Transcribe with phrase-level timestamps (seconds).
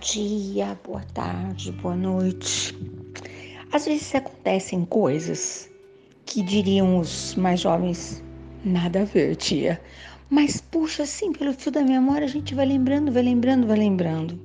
[0.00, 2.76] dia, boa tarde, boa noite.
[3.72, 5.68] Às vezes acontecem coisas
[6.24, 8.22] que diriam os mais jovens,
[8.64, 9.80] nada a ver, tia.
[10.30, 14.40] Mas puxa, assim, pelo fio da memória, a gente vai lembrando, vai lembrando, vai lembrando.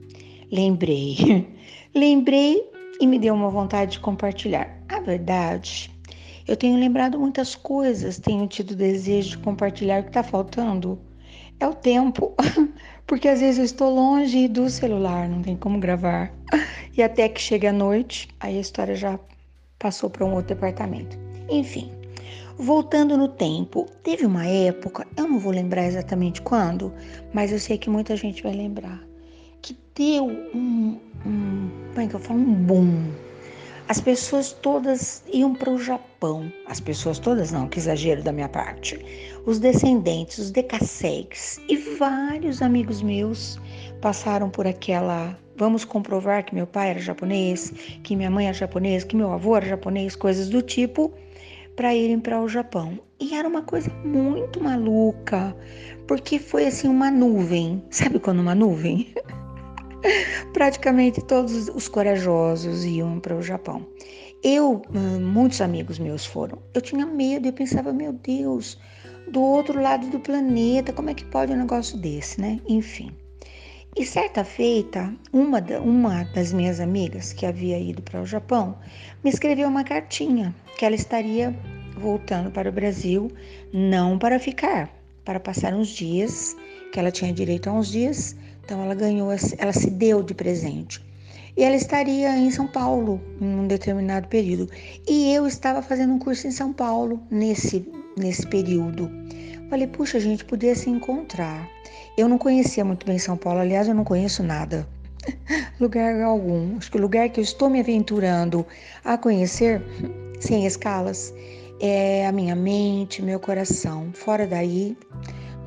[0.52, 1.48] Lembrei.
[1.94, 2.64] Lembrei
[3.00, 4.76] e me deu uma vontade de compartilhar.
[4.90, 5.92] A verdade,
[6.48, 11.00] eu tenho lembrado muitas coisas, tenho tido desejo de compartilhar o que está faltando.
[11.60, 12.34] É o tempo.
[13.06, 16.32] porque às vezes eu estou longe do celular, não tem como gravar.
[16.96, 19.20] E até que chega a noite, aí a história já
[19.80, 21.18] passou para um outro departamento.
[21.50, 21.92] Enfim,
[22.56, 26.94] voltando no tempo, teve uma época, eu não vou lembrar exatamente quando,
[27.34, 29.02] mas eu sei que muita gente vai lembrar,
[29.60, 33.12] que deu um, um como é que eu falo, um boom
[33.88, 36.52] as pessoas todas iam para o Japão.
[36.66, 39.00] As pessoas todas não, que exagero da minha parte.
[39.46, 43.60] Os descendentes, os decassegues e vários amigos meus
[44.02, 45.38] passaram por aquela.
[45.58, 47.72] Vamos comprovar que meu pai era japonês,
[48.04, 51.14] que minha mãe era japonesa, que meu avô era japonês, coisas do tipo,
[51.76, 52.98] para irem para o Japão.
[53.20, 55.56] E era uma coisa muito maluca,
[56.08, 57.84] porque foi assim uma nuvem.
[57.92, 59.14] Sabe quando uma nuvem?
[60.54, 63.86] Praticamente todos os corajosos iam para o Japão.
[64.44, 64.82] Eu,
[65.22, 66.60] muitos amigos meus foram.
[66.74, 68.78] Eu tinha medo, eu pensava, meu Deus,
[69.32, 72.60] do outro lado do planeta, como é que pode um negócio desse, né?
[72.68, 73.12] Enfim.
[73.96, 78.78] E certa feita, uma, uma das minhas amigas que havia ido para o Japão
[79.24, 81.56] me escreveu uma cartinha que ela estaria
[81.96, 83.32] voltando para o Brasil,
[83.72, 84.90] não para ficar,
[85.24, 86.58] para passar uns dias,
[86.92, 91.04] que ela tinha direito a uns dias então ela ganhou, ela se deu de presente.
[91.56, 94.70] E ela estaria em São Paulo em um determinado período.
[95.08, 99.10] E eu estava fazendo um curso em São Paulo nesse, nesse período.
[99.70, 101.70] Falei, puxa, a gente podia se encontrar.
[102.18, 104.88] Eu não conhecia muito bem São Paulo, aliás, eu não conheço nada.
[105.80, 106.78] lugar algum.
[106.78, 108.66] Acho que o lugar que eu estou me aventurando
[109.04, 109.82] a conhecer,
[110.40, 111.34] sem escalas,
[111.80, 114.10] é a minha mente, meu coração.
[114.14, 114.98] Fora daí,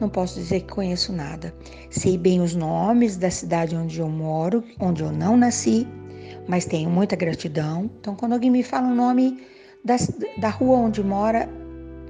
[0.00, 1.54] não posso dizer que conheço nada.
[1.90, 5.86] Sei bem os nomes da cidade onde eu moro, onde eu não nasci,
[6.48, 7.90] mas tenho muita gratidão.
[8.00, 9.42] Então, quando alguém me fala o nome
[9.84, 9.96] da,
[10.38, 11.48] da rua onde mora,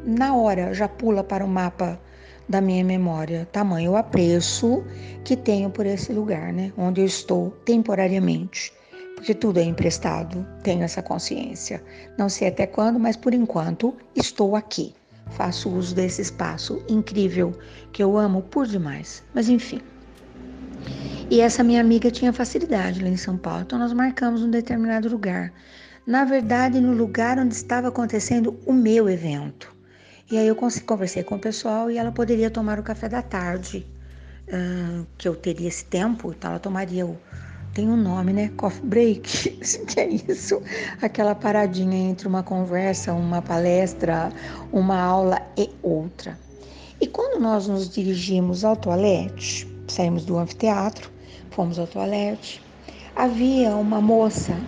[0.05, 2.01] na hora já pula para o mapa
[2.49, 3.47] da minha memória.
[3.51, 4.85] Tamanho apreço
[5.25, 6.73] que tenho por esse lugar, né?
[6.77, 8.73] Onde eu estou temporariamente.
[9.17, 11.83] Porque tudo é emprestado, tenho essa consciência.
[12.19, 14.95] Não sei até quando, mas por enquanto estou aqui
[15.31, 17.59] faço uso desse espaço incrível
[17.93, 19.23] que eu amo por demais.
[19.35, 19.81] Mas enfim.
[21.31, 25.09] E essa minha amiga tinha facilidade lá em São Paulo, então nós marcamos um determinado
[25.09, 25.53] lugar.
[26.07, 29.75] Na verdade, no lugar onde estava acontecendo o meu evento.
[30.31, 33.87] E aí eu conversei com o pessoal e ela poderia tomar o café da tarde,
[35.19, 37.19] que eu teria esse tempo, então ela tomaria o,
[37.77, 38.51] tem um nome, né?
[38.57, 39.51] Coffee break,
[39.85, 40.63] que é isso?
[41.03, 44.33] Aquela paradinha entre uma conversa, uma palestra,
[44.73, 46.39] uma aula e outra.
[46.99, 51.13] E quando nós nos dirigimos ao toalete, saímos do anfiteatro,
[51.51, 52.63] fomos ao toalete,
[53.15, 54.59] havia uma moça.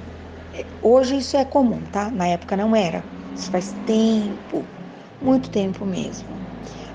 [0.83, 2.11] Hoje isso é comum, tá?
[2.11, 3.03] Na época não era.
[3.35, 4.67] Isso faz tempo,
[5.19, 6.38] muito tempo mesmo.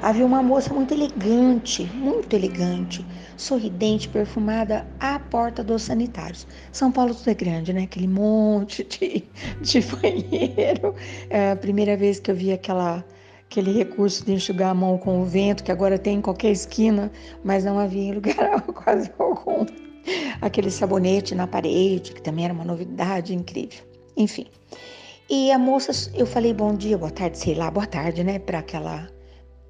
[0.03, 3.05] Havia uma moça muito elegante, muito elegante,
[3.37, 6.45] sorridente, perfumada à porta dos sanitários.
[6.73, 7.83] São Paulo tudo é grande, né?
[7.83, 9.23] Aquele monte de,
[9.63, 10.93] de banheiro.
[11.29, 13.01] É a primeira vez que eu vi aquela,
[13.49, 17.09] aquele recurso de enxugar a mão com o vento, que agora tem em qualquer esquina,
[17.41, 19.65] mas não havia em lugar quase algum.
[20.41, 23.85] Aquele sabonete na parede, que também era uma novidade incrível.
[24.17, 24.47] Enfim.
[25.29, 28.59] E a moça, eu falei bom dia, boa tarde, sei lá, boa tarde, né, para
[28.59, 29.07] aquela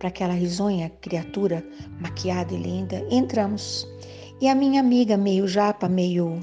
[0.03, 1.65] para aquela risonha criatura
[2.01, 3.07] maquiada e linda.
[3.09, 3.87] Entramos.
[4.41, 6.41] E a minha amiga, meio japa, meio.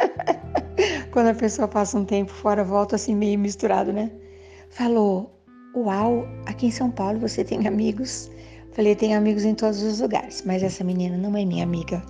[1.12, 4.10] Quando a pessoa passa um tempo fora, volta assim meio misturado, né?
[4.70, 5.30] Falou:
[5.76, 8.30] Uau, aqui em São Paulo você tem amigos?
[8.72, 12.02] Falei: Tenho amigos em todos os lugares, mas essa menina não é minha amiga.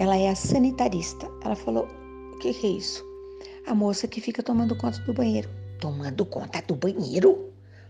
[0.00, 1.28] Ela é a sanitarista.
[1.44, 1.86] Ela falou:
[2.34, 3.04] O que, que é isso?
[3.68, 5.48] A moça que fica tomando conta do banheiro.
[5.78, 7.47] Tomando conta do banheiro?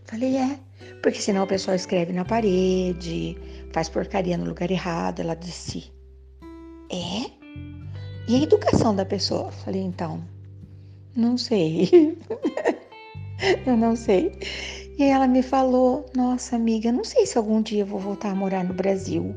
[0.09, 0.59] Falei, é,
[1.03, 3.37] porque senão o pessoal escreve na parede,
[3.71, 5.19] faz porcaria no lugar errado.
[5.19, 5.91] Ela disse,
[6.91, 7.29] é?
[8.27, 9.51] E a educação da pessoa?
[9.51, 10.23] Falei, então,
[11.15, 12.17] não sei.
[13.67, 14.35] eu não sei.
[14.97, 18.35] E ela me falou, nossa amiga, não sei se algum dia eu vou voltar a
[18.35, 19.35] morar no Brasil.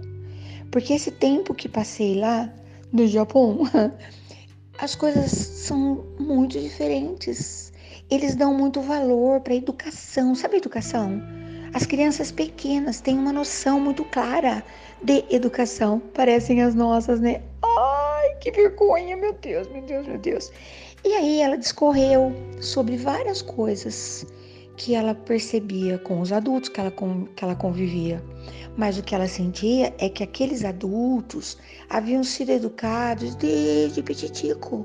[0.70, 2.50] Porque esse tempo que passei lá
[2.90, 3.60] no Japão,
[4.78, 7.61] as coisas são muito diferentes
[8.12, 10.34] eles dão muito valor para a educação.
[10.34, 11.22] Sabe a educação?
[11.72, 14.62] As crianças pequenas têm uma noção muito clara
[15.02, 15.98] de educação.
[16.12, 17.40] Parecem as nossas, né?
[17.62, 20.52] Ai, que vergonha, meu Deus, meu Deus, meu Deus.
[21.02, 24.26] E aí ela discorreu sobre várias coisas
[24.76, 28.22] que ela percebia com os adultos que ela, que ela convivia.
[28.76, 31.56] Mas o que ela sentia é que aqueles adultos
[31.88, 34.84] haviam sido educados desde petitico.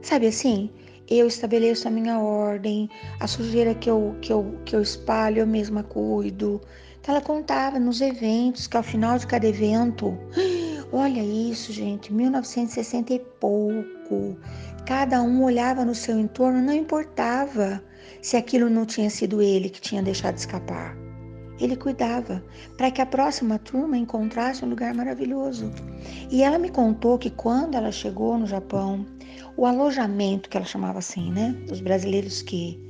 [0.00, 0.70] Sabe assim?
[1.14, 2.88] Eu estabeleço a minha ordem,
[3.20, 6.58] a sujeira que eu, que eu, que eu espalho eu mesma cuido.
[6.98, 10.18] Então ela contava nos eventos, que ao final de cada evento,
[10.90, 14.38] olha isso, gente, 1960 e pouco.
[14.86, 17.84] Cada um olhava no seu entorno, não importava
[18.22, 20.96] se aquilo não tinha sido ele que tinha deixado escapar.
[21.62, 22.42] Ele cuidava
[22.76, 25.70] para que a próxima turma encontrasse um lugar maravilhoso.
[26.28, 29.06] E ela me contou que quando ela chegou no Japão,
[29.56, 31.54] o alojamento, que ela chamava assim, né?
[31.68, 32.80] Dos brasileiros que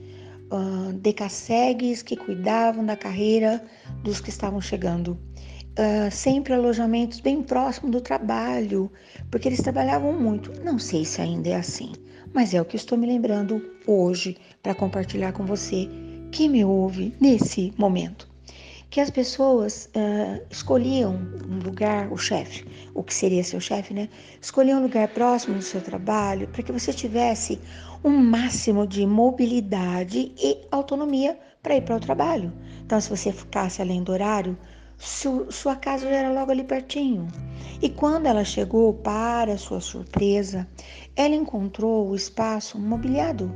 [0.50, 3.62] uh, decassegues que cuidavam da carreira
[4.02, 5.18] dos que estavam chegando.
[5.72, 8.90] Uh, sempre alojamentos bem próximo do trabalho,
[9.30, 10.50] porque eles trabalhavam muito.
[10.64, 11.92] Não sei se ainda é assim,
[12.32, 15.90] mas é o que estou me lembrando hoje para compartilhar com você
[16.30, 18.31] que me ouve nesse momento
[18.92, 21.18] que as pessoas uh, escolhiam
[21.48, 24.06] um lugar, o chefe, o que seria seu chefe, né?
[24.38, 27.58] Escolhiam um lugar próximo do seu trabalho para que você tivesse
[28.04, 32.52] um máximo de mobilidade e autonomia para ir para o trabalho.
[32.84, 34.58] Então, se você ficasse além do horário,
[34.98, 37.28] su sua casa já era logo ali pertinho.
[37.80, 40.68] E quando ela chegou, para sua surpresa,
[41.16, 43.50] ela encontrou o espaço mobiliado.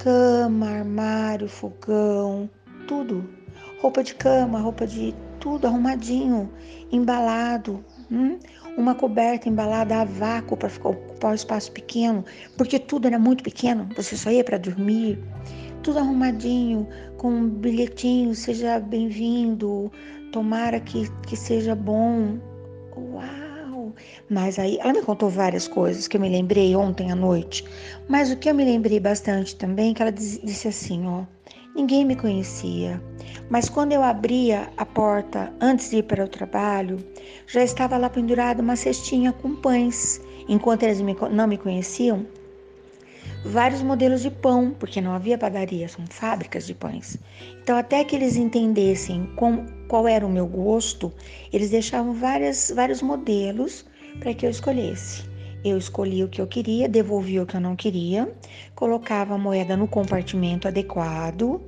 [0.00, 2.50] Cama, armário, fogão,
[2.88, 3.37] tudo
[3.80, 6.50] roupa de cama, roupa de tudo arrumadinho,
[6.90, 8.38] embalado, hum?
[8.76, 12.24] uma coberta embalada a vácuo para ocupar o espaço pequeno,
[12.56, 15.18] porque tudo era muito pequeno, você só ia para dormir,
[15.82, 16.86] tudo arrumadinho,
[17.16, 19.90] com um bilhetinho, seja bem-vindo,
[20.32, 22.38] tomara que, que seja bom.
[22.96, 23.92] Uau!
[24.28, 27.64] Mas aí, ela me contou várias coisas que eu me lembrei ontem à noite,
[28.08, 31.24] mas o que eu me lembrei bastante também, que ela disse assim, ó,
[31.74, 33.00] Ninguém me conhecia,
[33.50, 36.98] mas quando eu abria a porta antes de ir para o trabalho,
[37.46, 40.20] já estava lá pendurada uma cestinha com pães.
[40.48, 41.00] Enquanto eles
[41.30, 42.26] não me conheciam,
[43.44, 47.18] vários modelos de pão, porque não havia padaria, são fábricas de pães.
[47.62, 51.12] Então, até que eles entendessem com, qual era o meu gosto,
[51.52, 53.84] eles deixavam várias, vários modelos
[54.20, 55.22] para que eu escolhesse.
[55.64, 58.32] Eu escolhia o que eu queria, devolvia o que eu não queria,
[58.74, 61.60] colocava a moeda no compartimento adequado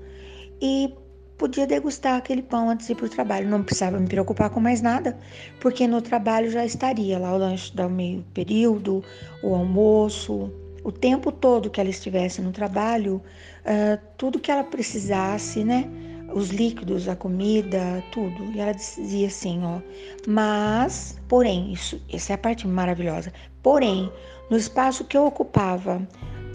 [0.60, 0.94] e
[1.36, 3.48] podia degustar aquele pão antes de ir para o trabalho.
[3.48, 5.18] Não precisava me preocupar com mais nada,
[5.58, 9.02] porque no trabalho já estaria lá o lanche do meio período,
[9.42, 10.52] o almoço,
[10.84, 13.22] o tempo todo que ela estivesse no trabalho,
[13.64, 15.88] uh, tudo que ela precisasse, né?
[16.34, 18.44] Os líquidos, a comida, tudo.
[18.54, 19.80] E ela dizia assim, ó,
[20.26, 23.32] mas, porém, isso, essa é a parte maravilhosa.
[23.62, 24.10] Porém,
[24.50, 26.06] no espaço que eu ocupava,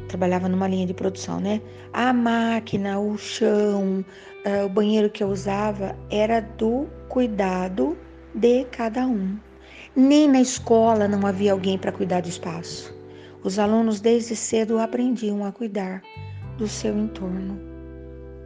[0.08, 1.62] trabalhava numa linha de produção, né?
[1.94, 4.04] A máquina, o chão,
[4.46, 7.98] uh, o banheiro que eu usava era do cuidado
[8.34, 9.38] de cada um.
[9.96, 12.94] Nem na escola não havia alguém para cuidar do espaço.
[13.44, 16.02] Os alunos desde cedo aprendiam a cuidar
[16.58, 17.60] do seu entorno.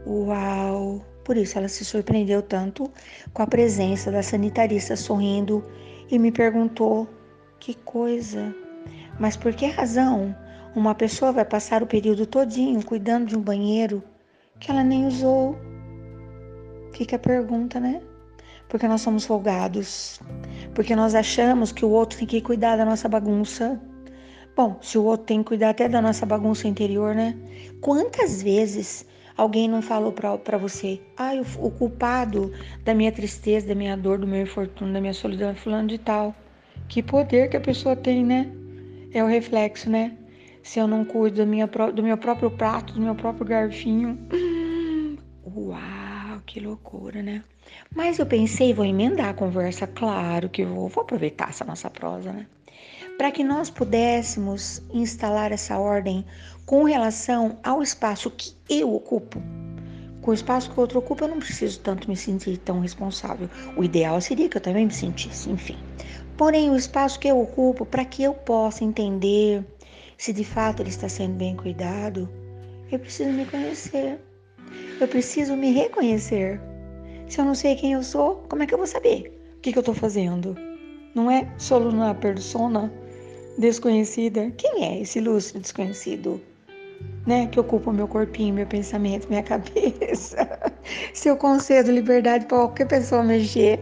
[0.05, 1.03] Uau!
[1.29, 2.91] Por isso ela se surpreendeu tanto
[3.35, 5.63] com a presença da sanitarista sorrindo
[6.09, 7.07] e me perguntou:
[7.59, 8.51] que coisa?
[9.19, 10.35] Mas por que razão
[10.75, 14.01] uma pessoa vai passar o período todinho cuidando de um banheiro
[14.59, 15.55] que ela nem usou?
[16.93, 18.01] Fica a pergunta, né?
[18.67, 20.19] Porque nós somos folgados.
[20.73, 23.79] Porque nós achamos que o outro tem que cuidar da nossa bagunça.
[24.55, 27.37] Bom, se o outro tem que cuidar até da nossa bagunça interior, né?
[27.81, 29.05] Quantas vezes
[29.39, 32.51] Alguém não falou para você, ah, o, o culpado
[32.83, 35.97] da minha tristeza, da minha dor, do meu infortúnio, da minha solidão é fulano de
[35.97, 36.35] tal.
[36.89, 38.51] Que poder que a pessoa tem, né?
[39.13, 40.17] É o reflexo, né?
[40.61, 44.19] Se eu não cuido do, minha, do meu próprio prato, do meu próprio garfinho.
[45.55, 47.41] Uau, que loucura, né?
[47.95, 52.33] Mas eu pensei, vou emendar a conversa, claro que vou, vou aproveitar essa nossa prosa,
[52.33, 52.45] né?
[53.19, 56.25] Para que nós pudéssemos instalar essa ordem
[56.65, 59.41] com relação ao espaço que eu ocupo.
[60.21, 63.49] Com o espaço que o outro ocupa, eu não preciso tanto me sentir tão responsável.
[63.75, 65.77] O ideal seria que eu também me sentisse, enfim.
[66.37, 69.65] Porém, o espaço que eu ocupo, para que eu possa entender
[70.17, 72.29] se de fato ele está sendo bem cuidado,
[72.89, 74.17] eu preciso me conhecer.
[74.97, 76.57] Eu preciso me reconhecer.
[77.27, 79.73] Se eu não sei quem eu sou, como é que eu vou saber o que,
[79.73, 80.55] que eu estou fazendo?
[81.13, 82.89] Não é solo na persona
[83.59, 84.51] desconhecida?
[84.57, 86.41] Quem é esse ilustre desconhecido?
[87.25, 90.73] né, que ocupa o meu corpinho, meu pensamento, minha cabeça.
[91.13, 93.79] Se eu concedo liberdade para qualquer pessoa mexer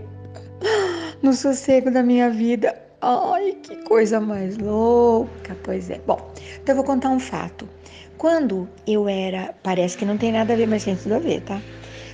[1.21, 5.55] no sossego da minha vida, Ai, que coisa mais louca.
[5.63, 6.01] Pois é.
[6.05, 7.69] Bom, então eu vou contar um fato.
[8.17, 9.53] Quando eu era.
[9.61, 11.61] Parece que não tem nada a ver, mas tem tudo a ver, tá?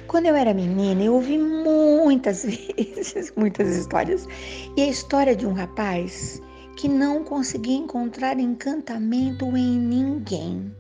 [0.07, 4.27] Quando eu era menina, eu ouvi muitas vezes, muitas histórias.
[4.75, 6.41] E a história de um rapaz
[6.77, 10.73] que não conseguia encontrar encantamento em ninguém.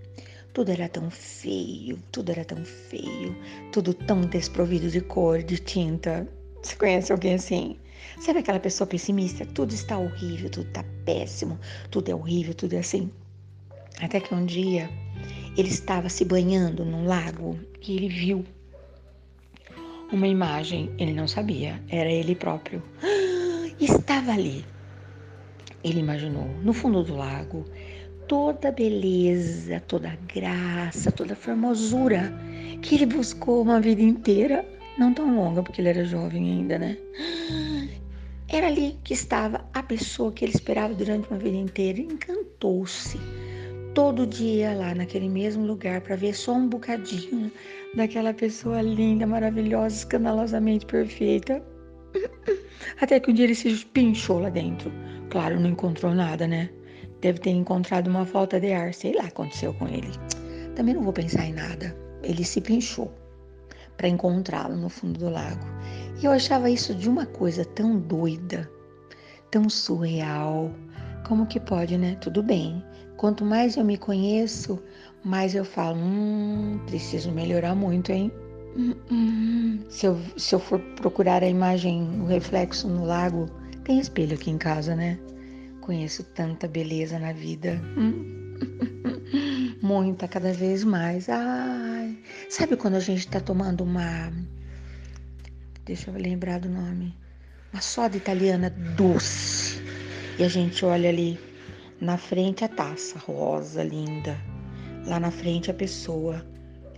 [0.53, 3.35] Tudo era tão feio, tudo era tão feio,
[3.71, 6.27] tudo tão desprovido de cor, de tinta.
[6.61, 7.77] Você conhece alguém assim?
[8.19, 9.45] Sabe aquela pessoa pessimista?
[9.45, 11.59] Tudo está horrível, tudo está péssimo,
[11.89, 13.11] tudo é horrível, tudo é assim.
[13.99, 14.89] Até que um dia
[15.57, 18.45] ele estava se banhando num lago e ele viu
[20.11, 20.91] uma imagem.
[20.97, 22.81] Ele não sabia, era ele próprio.
[23.79, 24.63] Estava ali.
[25.83, 27.65] Ele imaginou, no fundo do lago,
[28.27, 32.33] toda a beleza, toda a graça, toda a formosura
[32.81, 34.65] que ele buscou uma vida inteira,
[34.97, 36.97] não tão longa, porque ele era jovem ainda, né?
[38.47, 41.99] Era ali que estava a pessoa que ele esperava durante uma vida inteira.
[41.99, 43.17] Encantou-se
[43.95, 47.51] todo dia lá naquele mesmo lugar para ver só um bocadinho
[47.95, 51.63] daquela pessoa linda, maravilhosa, escandalosamente perfeita.
[52.99, 54.91] Até que um dia ele se pinchou lá dentro.
[55.29, 56.69] Claro, não encontrou nada, né?
[57.21, 60.11] Deve ter encontrado uma falta de ar, sei lá, aconteceu com ele.
[60.75, 61.95] Também não vou pensar em nada.
[62.21, 63.11] Ele se pinchou
[63.97, 65.65] para encontrá-lo no fundo do lago.
[66.21, 68.69] E eu achava isso de uma coisa tão doida,
[69.51, 70.71] tão surreal.
[71.27, 72.17] Como que pode, né?
[72.19, 72.83] Tudo bem.
[73.17, 74.81] Quanto mais eu me conheço,
[75.23, 78.31] mais eu falo, hum, preciso melhorar muito, hein?
[79.89, 83.47] Se, eu, se eu for procurar a imagem, o reflexo no lago,
[83.83, 85.19] tem espelho aqui em casa, né?
[85.81, 87.79] Conheço tanta beleza na vida.
[89.81, 91.29] Muita, cada vez mais.
[91.29, 92.17] Ai,
[92.49, 94.31] sabe quando a gente tá tomando uma.
[95.85, 97.15] Deixa eu lembrar do nome.
[97.71, 99.83] Uma soda italiana doce.
[100.39, 101.39] E a gente olha ali
[102.01, 104.37] na frente a taça rosa, linda.
[105.05, 106.43] Lá na frente a pessoa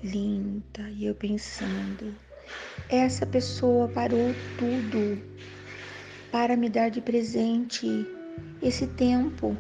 [0.06, 0.90] linda.
[0.92, 2.16] E eu pensando,
[2.88, 5.18] essa pessoa parou tudo
[6.32, 7.88] para me dar de presente
[8.62, 9.58] esse tempo,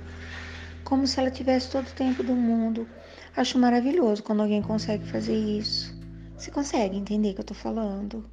[0.83, 2.87] como se ela tivesse todo o tempo do mundo.
[3.35, 5.93] Acho maravilhoso quando alguém consegue fazer isso.
[6.37, 8.29] Você consegue entender o que eu tô falando?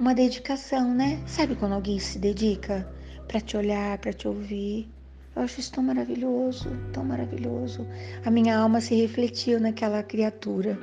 [0.00, 1.20] Uma dedicação, né?
[1.26, 2.88] Sabe quando alguém se dedica
[3.26, 4.88] para te olhar, para te ouvir?
[5.34, 7.86] Eu acho isso tão maravilhoso, tão maravilhoso.
[8.24, 10.78] A minha alma se refletiu naquela criatura.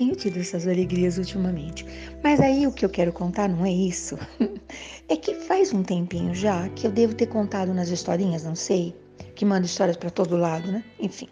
[0.00, 1.84] Tenho tido essas alegrias ultimamente.
[2.24, 4.18] Mas aí o que eu quero contar não é isso.
[5.10, 8.94] É que faz um tempinho já que eu devo ter contado nas historinhas, não sei,
[9.34, 10.84] que manda histórias para todo lado, né?
[11.00, 11.28] Enfim.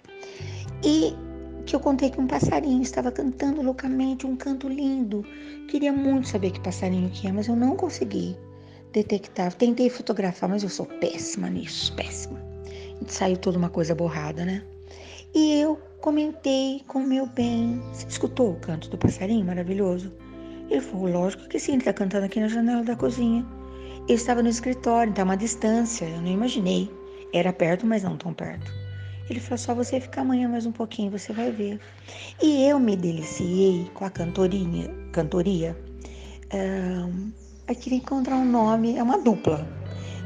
[0.85, 1.15] E
[1.65, 5.25] que eu contei que um passarinho estava cantando loucamente um canto lindo.
[5.69, 8.37] Queria muito saber que passarinho que é, mas eu não consegui
[8.93, 9.55] detectar.
[9.55, 12.49] Tentei fotografar, mas eu sou péssima nisso, péssima
[13.07, 14.63] saiu toda uma coisa borrada, né?
[15.35, 17.81] E eu comentei com meu bem.
[17.93, 20.13] Você escutou o canto do passarinho maravilhoso?
[20.71, 23.45] Ele falou, lógico que sim, ele está cantando aqui na janela da cozinha.
[24.09, 26.91] Eu estava no escritório, então uma distância, eu não imaginei.
[27.33, 28.71] Era perto, mas não tão perto.
[29.29, 31.79] Ele falou, só você ficar amanhã mais um pouquinho, você vai ver.
[32.43, 35.79] E eu me deliciei com a cantorinha, cantoria.
[36.55, 37.31] Um,
[37.67, 39.67] eu queria encontrar um nome, é uma dupla.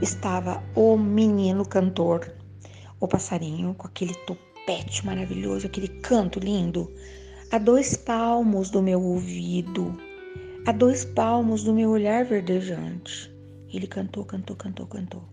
[0.00, 2.32] Estava o menino cantor
[3.02, 4.14] o passarinho com aquele
[4.62, 6.90] topete maravilhoso, aquele canto lindo,
[7.50, 9.96] a dois palmos do meu ouvido,
[10.66, 13.30] a dois palmos do meu olhar verdejante.
[13.72, 15.24] Ele cantou, cantou, cantou, cantou.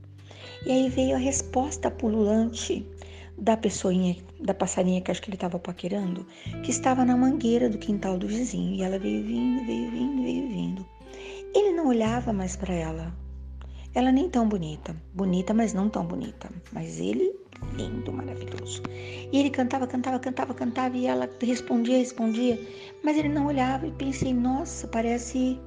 [0.65, 2.85] E aí veio a resposta pululante
[3.37, 6.25] da pessoinha, da passarinha que acho que ele estava paquerando,
[6.63, 8.75] que estava na mangueira do quintal do vizinho.
[8.75, 10.85] E ela veio vindo, veio vindo, veio vindo.
[11.53, 13.13] Ele não olhava mais para ela.
[13.93, 14.95] Ela nem tão bonita.
[15.13, 16.49] Bonita, mas não tão bonita.
[16.71, 17.38] Mas ele
[17.73, 18.81] lindo, maravilhoso.
[19.31, 22.59] E ele cantava, cantava, cantava, cantava e ela respondia, respondia,
[23.03, 25.59] mas ele não olhava e pensei, nossa, parece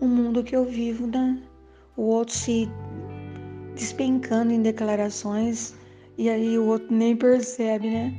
[0.00, 1.40] o mundo que eu vivo, né?
[1.96, 2.68] O outro se
[3.74, 5.74] despencando em declarações
[6.18, 8.14] e aí o outro nem percebe, né?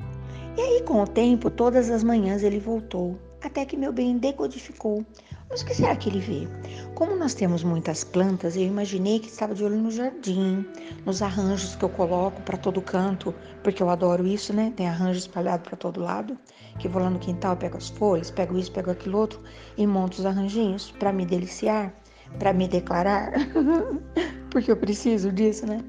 [0.57, 5.03] E aí, com o tempo, todas as manhãs ele voltou, até que meu bem decodificou
[5.53, 6.47] mas o que será que ele vê?
[6.95, 10.65] Como nós temos muitas plantas, eu imaginei que estava de olho no jardim,
[11.05, 14.73] nos arranjos que eu coloco para todo canto, porque eu adoro isso, né?
[14.75, 16.35] Tem arranjo espalhado para todo lado,
[16.79, 19.39] que vou lá no quintal, pego as folhas, pego isso, pego aquilo outro
[19.77, 21.93] e monto os arranjinhos para me deliciar,
[22.39, 23.33] para me declarar,
[24.49, 25.81] porque eu preciso disso, né?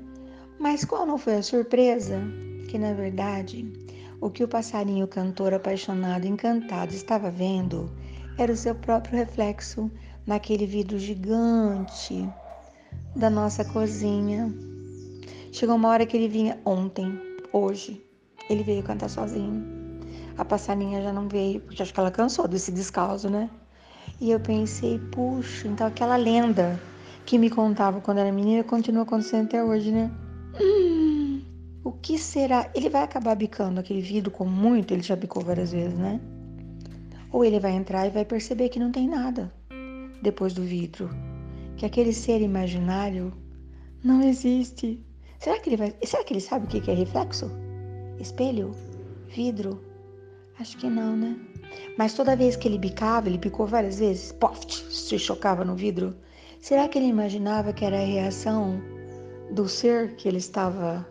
[0.58, 2.20] Mas qual não foi a surpresa?
[2.68, 3.72] Que na verdade,
[4.20, 7.90] o que o passarinho cantor apaixonado, encantado estava vendo
[8.36, 9.90] era o seu próprio reflexo
[10.26, 12.28] naquele vidro gigante
[13.14, 14.52] da nossa cozinha.
[15.52, 17.16] Chegou uma hora que ele vinha ontem,
[17.52, 18.04] hoje,
[18.50, 19.64] ele veio cantar sozinho.
[20.36, 23.48] A passarinha já não veio, porque acho que ela cansou desse descalço, né?
[24.20, 26.80] E eu pensei, puxa, então aquela lenda
[27.24, 30.10] que me contava quando era menina continua acontecendo até hoje, né?
[31.84, 32.68] O que será?
[32.74, 36.20] Ele vai acabar bicando aquele vidro com muito, ele já bicou várias vezes, né?
[37.34, 39.52] Ou ele vai entrar e vai perceber que não tem nada
[40.22, 41.10] depois do vidro,
[41.76, 43.34] que aquele ser imaginário
[44.04, 45.04] não existe.
[45.40, 45.92] Será que ele vai?
[46.04, 47.50] Será que ele sabe o que é reflexo?
[48.20, 48.70] Espelho?
[49.26, 49.82] Vidro?
[50.60, 51.36] Acho que não, né?
[51.98, 56.14] Mas toda vez que ele bicava, ele bicou várias vezes, poft, se chocava no vidro.
[56.60, 58.80] Será que ele imaginava que era a reação
[59.50, 61.04] do ser que ele estava.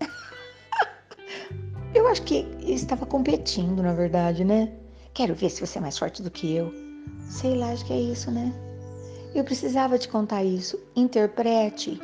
[1.94, 4.72] eu acho que ele estava competindo, na verdade, né?
[5.18, 6.72] Quero ver se você é mais forte do que eu.
[7.28, 8.54] Sei lá, acho que é isso, né?
[9.34, 10.78] Eu precisava te contar isso.
[10.94, 12.00] Interprete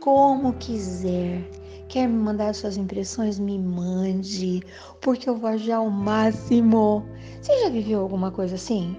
[0.00, 1.48] como quiser.
[1.88, 3.38] Quer me mandar suas impressões?
[3.38, 4.62] Me mande,
[5.00, 7.06] porque eu vou agir ao máximo.
[7.40, 8.94] Você já viveu alguma coisa assim?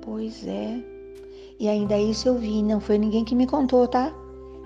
[0.00, 0.80] Pois é.
[1.58, 4.14] E ainda isso eu vi, não foi ninguém que me contou, tá?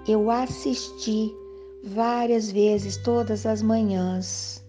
[0.07, 1.35] Eu assisti
[1.83, 4.63] várias vezes, todas as manhãs.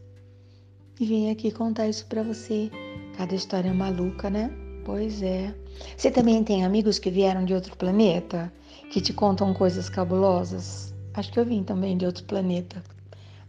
[0.97, 2.71] E vim aqui contar isso para você.
[3.19, 4.49] Cada história maluca, né?
[4.85, 5.53] Pois é.
[5.97, 8.49] Você também tem amigos que vieram de outro planeta?
[8.89, 10.95] Que te contam coisas cabulosas?
[11.13, 12.81] Acho que eu vim também de outro planeta.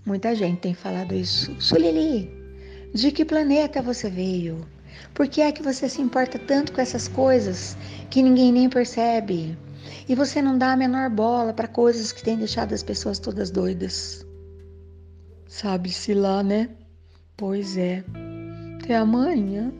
[0.05, 1.55] Muita gente tem falado isso.
[1.61, 2.29] Sulili,
[2.93, 4.67] de que planeta você veio?
[5.15, 7.77] Por que é que você se importa tanto com essas coisas
[8.11, 9.57] que ninguém nem percebe?
[10.09, 13.53] E você não dá a menor bola para coisas que têm deixado as pessoas todas
[13.53, 14.27] doidas.
[15.47, 16.71] Sabe-se lá, né?
[17.37, 18.03] Pois é
[18.91, 19.73] até amanhã.